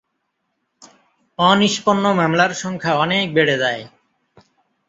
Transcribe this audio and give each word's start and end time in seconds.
অনিষ্পন্ন 1.39 2.03
মামলার 2.13 2.51
সংখ্যা 2.53 2.93
অনেক 2.95 3.25
বেড়ে 3.33 3.55
যায়। 3.57 3.81